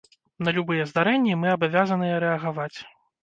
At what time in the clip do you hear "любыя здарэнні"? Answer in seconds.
0.57-1.35